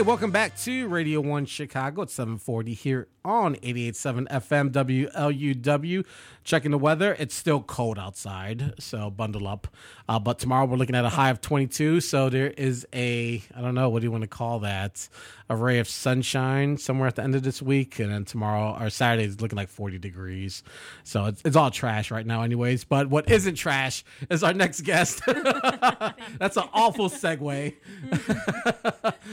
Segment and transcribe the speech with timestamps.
[0.00, 2.00] Hey, welcome back to Radio 1 Chicago.
[2.00, 6.06] at 740 here on 88.7 FM WLUW.
[6.42, 7.14] Checking the weather.
[7.18, 9.68] It's still cold outside, so bundle up.
[10.08, 12.00] Uh, but tomorrow we're looking at a high of 22.
[12.00, 15.06] So there is a, I don't know, what do you want to call that?
[15.50, 17.98] A ray of sunshine somewhere at the end of this week.
[17.98, 20.62] And then tomorrow, or Saturday, is looking like 40 degrees.
[21.04, 22.84] So it's, it's all trash right now, anyways.
[22.84, 25.20] But what isn't trash is our next guest.
[25.26, 27.74] That's an awful segue.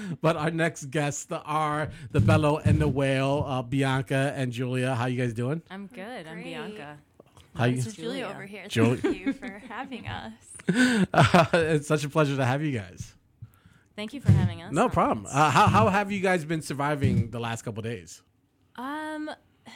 [0.22, 4.96] but our next guests the are the Bellow and the Whale, uh, Bianca and Julia.
[4.96, 5.62] How you guys doing?
[5.70, 6.28] I'm good.
[6.28, 6.98] I'm Bianca.
[7.56, 7.78] How you?
[7.78, 8.26] This is Julia Julia.
[8.28, 8.68] over here.
[8.68, 8.98] Julia.
[8.98, 10.34] Thank you for having us.
[11.54, 13.14] it's such a pleasure to have you guys.
[13.96, 14.72] Thank you for having us.
[14.72, 15.26] No problem.
[15.28, 18.22] Uh, how how have you guys been surviving the last couple days?
[18.76, 19.32] Um,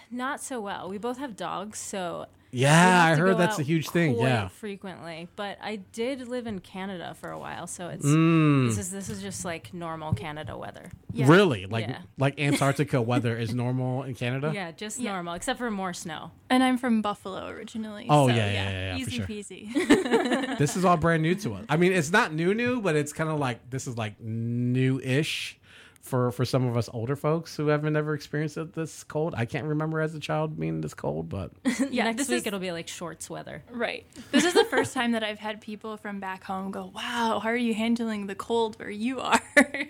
[0.09, 0.90] not so well.
[0.90, 4.15] We both have dogs, so Yeah, I heard that's a huge thing.
[4.15, 4.48] quite Yeah.
[4.49, 5.29] frequently.
[5.38, 9.10] But I did live in Canada for a while, so it's Mm, this is this
[9.10, 10.91] is just like normal Canada weather.
[11.13, 11.27] Yeah.
[11.30, 11.65] Really?
[11.65, 11.99] Like Yeah.
[12.18, 14.52] like Antarctica weather is normal in Canada?
[14.54, 15.13] Yeah, just Yeah.
[15.13, 16.32] normal, except for more snow.
[16.49, 18.05] And I'm from Buffalo originally.
[18.10, 19.26] Oh, so, yeah, yeah, yeah, yeah, Easy sure.
[19.27, 20.58] peasy.
[20.58, 21.65] This is all brand new to us.
[21.70, 25.58] I mean, it's not new new, but it's kind of like this is like new-ish
[26.02, 29.34] for for some of us older folks who haven't ever experienced it this cold.
[29.38, 31.52] I can't remember as a child being this cold, but
[31.91, 33.63] yeah, Next this week is, it'll be like shorts weather.
[33.71, 34.05] right.
[34.32, 37.49] This is the first time that I've had people from back home go, "Wow, how
[37.49, 39.41] are you handling the cold where you are?"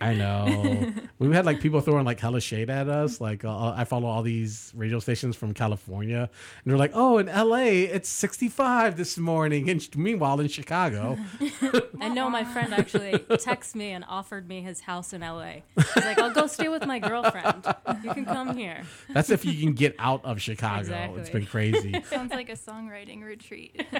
[0.02, 0.92] I know.
[1.20, 3.22] We've had like people throwing like hella shade at us.
[3.22, 6.30] Like uh, I follow all these radio stations from California,
[6.64, 7.84] and they're like, "Oh, in L.A.
[7.84, 11.18] it's 65 this morning," and meanwhile in Chicago,
[12.02, 15.62] I know my friend actually texted me and offered me his house in LA.
[16.02, 17.66] He's like, I'll go stay with my girlfriend.
[18.04, 18.84] You can come here.
[19.14, 21.16] that's if you can get out of Chicago.
[21.18, 21.94] It's been crazy.
[22.10, 23.86] Sounds like a songwriting retreat.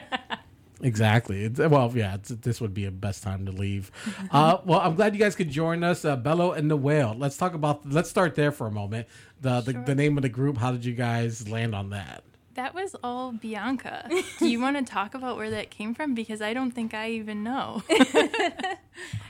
[0.84, 1.44] Exactly.
[1.44, 3.92] It's, well, yeah, it's, this would be a best time to leave.
[4.32, 7.14] Uh, well, I'm glad you guys could join us, uh, Bellow and the Whale.
[7.18, 7.88] Let's talk about.
[7.88, 9.08] Let's start there for a moment.
[9.42, 9.84] The, the Sure.
[9.84, 10.58] the name of the group.
[10.58, 12.24] How did you guys land on that?
[12.62, 14.08] That was all Bianca.
[14.38, 16.14] Do you want to talk about where that came from?
[16.14, 17.82] Because I don't think I even know.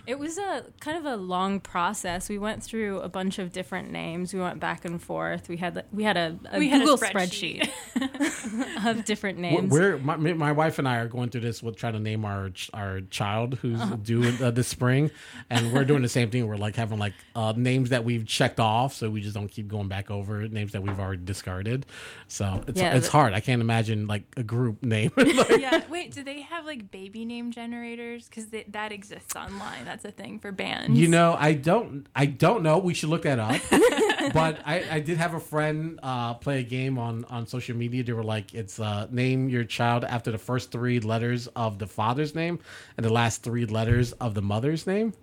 [0.07, 2.27] It was a kind of a long process.
[2.27, 4.33] We went through a bunch of different names.
[4.33, 5.47] We went back and forth.
[5.47, 7.69] We had we had a, a We had a Google spreadsheet.
[7.95, 9.71] spreadsheet of different We're, names.
[9.71, 12.49] we're my, my wife and I are going through this with trying to name our
[12.73, 13.95] our child who's Uh-huh.
[14.01, 15.11] due uh, this spring,
[15.51, 16.47] and we're doing the same thing.
[16.47, 19.67] We're like having like uh, names that we've checked off, so we just don't keep
[19.67, 21.85] going back over names that we've already discarded.
[22.27, 23.33] So it's Yeah, it's but- hard.
[23.33, 25.11] I can't imagine like a group name.
[25.31, 25.81] Like, yeah.
[25.89, 28.27] Wait, do they have like baby name generators?
[28.27, 29.85] Because that exists online.
[29.85, 30.99] That's a thing for bands.
[30.99, 32.79] You know, I don't, I don't know.
[32.79, 33.61] We should look that up.
[34.33, 38.03] but I, I did have a friend uh, play a game on on social media.
[38.03, 41.87] They were like, "It's uh, name your child after the first three letters of the
[41.87, 42.59] father's name
[42.97, 45.13] and the last three letters of the mother's name."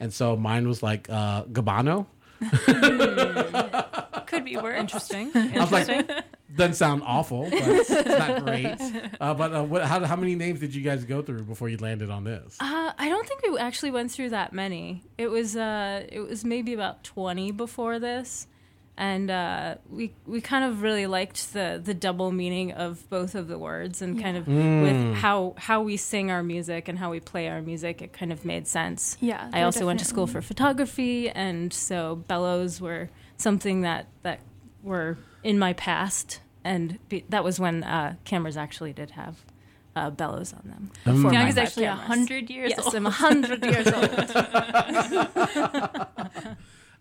[0.00, 2.06] And so mine was like uh, Gabano.
[4.32, 4.80] could be worse.
[4.80, 5.30] Interesting.
[5.34, 6.24] I was like, Interesting.
[6.54, 8.76] Doesn't sound awful, but it's not great.
[9.20, 11.76] Uh, but uh, what, how how many names did you guys go through before you
[11.78, 12.56] landed on this?
[12.60, 15.02] Uh, I don't think we actually went through that many.
[15.18, 18.46] It was uh, it was maybe about twenty before this,
[18.98, 23.48] and uh, we we kind of really liked the the double meaning of both of
[23.48, 24.82] the words, and kind of Mm.
[24.82, 28.30] with how how we sing our music and how we play our music, it kind
[28.32, 29.16] of made sense.
[29.20, 29.48] Yeah.
[29.52, 33.08] I they're also went to school for photography, and so bellows were
[33.38, 34.40] something that that
[34.82, 39.36] were in my past, and be, that was when uh, cameras actually did have
[39.96, 40.90] uh, bellows on them.
[41.04, 41.16] Mm.
[41.16, 42.06] before Young is actually a cameras.
[42.06, 42.94] hundred years Yes, old.
[42.94, 44.04] I'm hundred years old.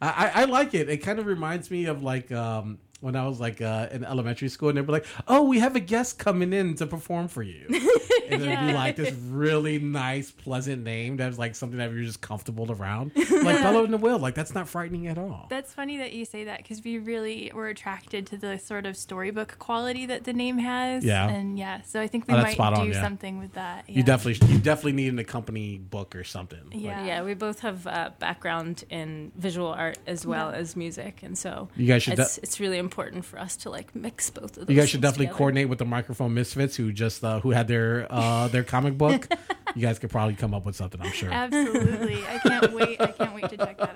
[0.01, 0.89] I, I I like it.
[0.89, 4.47] It kind of reminds me of like um, when I was like uh, in elementary
[4.49, 7.43] school, and they'd be like, "Oh, we have a guest coming in to perform for
[7.43, 7.65] you,"
[8.29, 12.21] and it'd be like this really nice, pleasant name that's like something that you're just
[12.21, 14.19] comfortable around, like Bellow in the Will.
[14.19, 15.47] Like that's not frightening at all.
[15.49, 18.95] That's funny that you say that because we really were attracted to the sort of
[18.95, 21.03] storybook quality that the name has.
[21.03, 21.27] Yeah.
[21.27, 23.01] And yeah, so I think we Oh, might spot do on, yeah.
[23.01, 23.89] something with that.
[23.89, 26.59] You definitely, you definitely need an accompany book or something.
[26.71, 27.05] Like, Yeah.
[27.05, 30.57] yeah, we both have uh, background in visual art as well Yeah.
[30.57, 32.19] as music, and so you guys should.
[32.19, 34.69] it's de- it's really important for us to like mix both of those.
[34.69, 35.37] you guys should definitely together.
[35.37, 39.27] coordinate with the Microphone Misfits, who just uh, who had their uh, their comic book.
[39.75, 41.01] you guys could probably come up with something.
[41.01, 41.31] I'm sure.
[41.31, 42.23] Absolutely.
[42.25, 42.99] I can't wait.
[43.01, 43.95] I can't wait to check that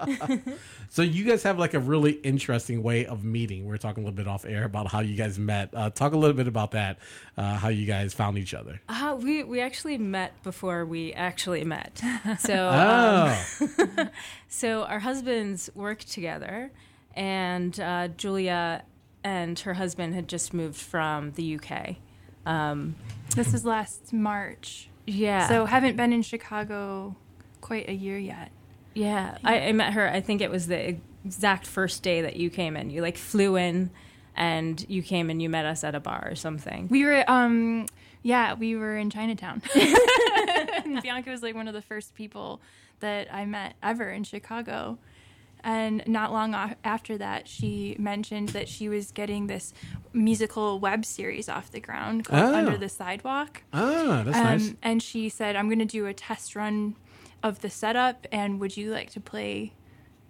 [0.00, 0.38] out.
[0.88, 3.66] So you guys have like a really interesting way of meeting.
[3.66, 5.70] We are talking a little bit off air about how you guys met.
[5.72, 6.98] Uh, talk a little bit about that.
[7.34, 8.78] Uh, how you guys found each other.
[8.90, 12.02] Uh, we we actually met before we actually met.
[12.40, 13.34] So um,
[13.88, 14.08] Oh,
[14.48, 16.70] so our husbands worked together,
[17.14, 18.84] and uh, Julia
[19.24, 21.96] and her husband had just moved from the UK.
[22.46, 22.96] Um,
[23.36, 24.88] This was last March.
[25.06, 25.48] yeah.
[25.48, 27.14] So haven't been in Chicago
[27.60, 28.50] quite a year yet.
[28.94, 30.08] Yeah, I, I met her.
[30.08, 32.90] I think it was the exact first day that you came in.
[32.90, 33.90] You like flew in,
[34.36, 36.88] and you came and you met us at a bar or something.
[36.90, 37.86] We were, um,
[38.22, 39.62] yeah, we were in Chinatown.
[41.02, 42.60] Bianca was like one of the first people
[43.00, 44.98] that I met ever in Chicago.
[45.64, 49.72] And not long after that, she mentioned that she was getting this
[50.12, 52.54] musical web series off the ground called Oh.
[52.54, 53.62] Under the Sidewalk.
[53.72, 54.74] Ah, that's Um, nice.
[54.82, 56.96] And she said, I'm going to do a test run
[57.42, 59.72] of the setup, and would you like to play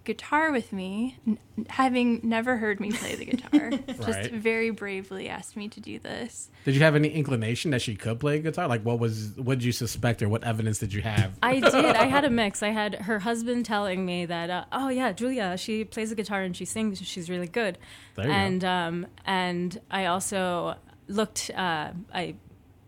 [0.04, 1.18] guitar with me?
[1.26, 1.38] N-
[1.68, 4.32] having never heard me play the guitar, just Right.
[4.32, 6.50] very bravely asked me to do this.
[6.64, 8.66] Did you have any inclination that she could play guitar?
[8.68, 11.32] Like, what was what did you suspect, or what evidence did you have?
[11.42, 11.74] I did.
[11.74, 12.62] I had a mix.
[12.62, 16.42] I had her husband telling me that, uh, oh yeah, Julia, she plays the guitar
[16.42, 17.00] and she sings.
[17.06, 17.78] She's really good.
[18.16, 18.36] There you go.
[18.36, 20.76] and um, and I also
[21.08, 21.50] looked.
[21.54, 22.34] Uh, I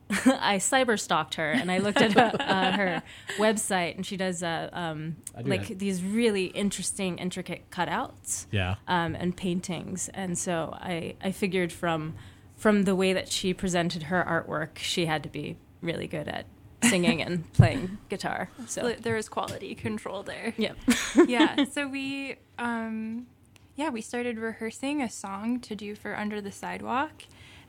[0.10, 3.02] I cyber stalked her and I looked at uh, uh, her
[3.38, 5.78] website and she does uh, um, do like that.
[5.78, 8.74] these really interesting, intricate cutouts Yeah.
[8.86, 10.10] um, and paintings.
[10.12, 12.14] And so I, I figured from
[12.56, 16.46] from the way that she presented her artwork, she had to be really good at
[16.84, 18.48] singing and playing guitar.
[18.66, 20.54] So there is quality control there.
[20.56, 20.76] yep.
[21.26, 21.64] yeah.
[21.64, 23.26] So we, um,
[23.74, 27.24] yeah, we started rehearsing a song to do for Under the Sidewalk,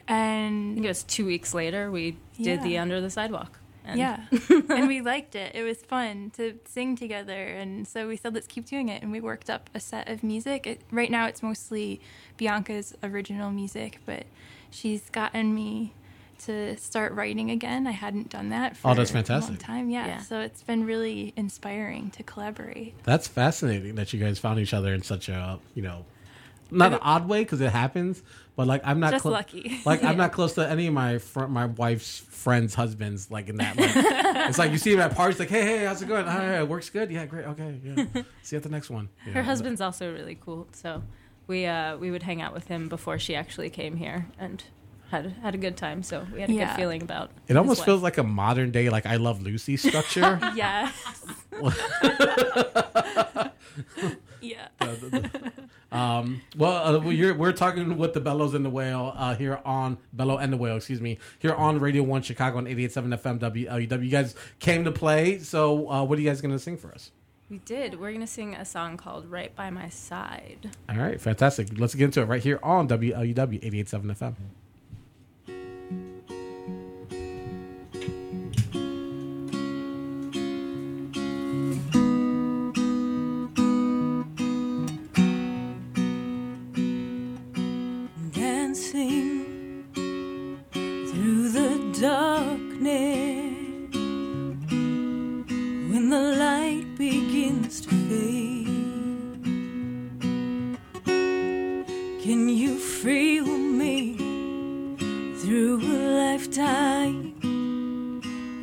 [0.08, 3.60] I and think it was two weeks later we did the Under the Sidewalk.
[3.88, 4.26] And yeah,
[4.70, 5.54] and we liked it.
[5.54, 9.04] It was fun to sing together, and so we said let's keep doing it.
[9.04, 10.66] And we worked up a set of music.
[10.66, 12.02] It, right now, it's mostly
[12.36, 14.26] Bianca's original music, but
[14.72, 15.94] she's gotten me
[16.46, 17.86] to start writing again.
[17.86, 19.60] I hadn't done that for Oh, that's a long fantastic.
[19.60, 19.90] time.
[19.92, 20.08] Yeah.
[20.08, 20.18] Yeah.
[20.22, 22.96] so it's been really inspiring to collaborate.
[23.04, 26.06] That's fascinating that you guys found each other in such a you know,
[26.72, 28.22] not an odd way because it happens,
[28.56, 29.82] but like I'm not Just clo- lucky.
[29.86, 33.30] Like I'm not close to any of my fr- my wife's friends' husbands.
[33.32, 33.92] Like in that, like,
[34.50, 36.28] it's like you see him at parties, like, hey, hey, how's it going?
[36.28, 37.12] All right, it works good.
[37.12, 37.46] Yeah, great.
[37.46, 38.06] Okay, yeah.
[38.44, 39.10] See you at the next one.
[39.26, 40.68] You Her know, husband's also really cool.
[40.74, 41.02] So
[41.48, 44.64] we uh, we would hang out with him before she actually came here and
[45.12, 46.02] had had a good time.
[46.04, 46.68] So we had a Yeah.
[46.70, 47.30] good feeling about.
[47.48, 47.86] It almost wife.
[47.86, 50.40] feels like a modern day, like I Love Lucy structure.
[50.56, 50.92] Yes.
[54.42, 54.68] yeah.
[55.96, 60.38] Um, well, uh, we're talking with the Bellows and the Whale uh, here on Bellow
[60.38, 64.04] and the Whale, excuse me, here on Radio One Chicago on 88.7 FM WLUW.
[64.04, 66.92] You guys came to play, so uh, what are you guys going to sing for
[66.92, 67.12] us?
[67.50, 68.00] We did.
[68.00, 71.78] We're gonna sing a song called "Right by My Side." All right, fantastic.
[71.78, 74.34] Let's get into it right here on WLUW 88.7 FM.
[97.76, 98.68] Begins to fade.
[102.24, 104.18] Can you feel me
[105.38, 107.34] through a lifetime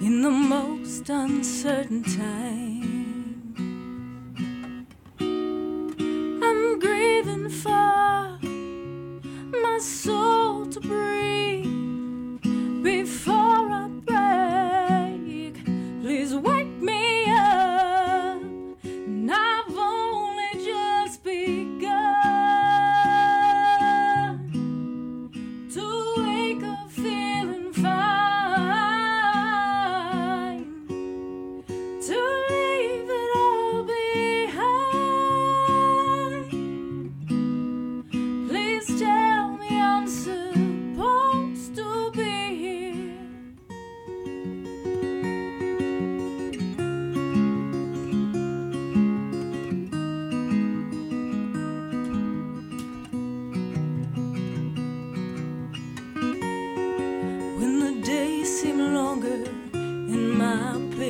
[0.00, 3.55] in the most uncertain time?
[5.20, 8.38] I'm grieving for
[9.63, 11.21] my soul to breathe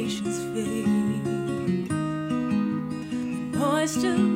[0.02, 0.42] patience
[3.52, 4.31] know I still